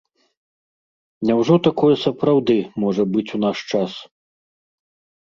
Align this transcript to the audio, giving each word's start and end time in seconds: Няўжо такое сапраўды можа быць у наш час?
Няўжо 1.31 1.59
такое 1.69 1.95
сапраўды 2.05 2.57
можа 2.87 3.03
быць 3.13 3.29
у 3.37 3.45
наш 3.47 3.57
час? 3.71 3.91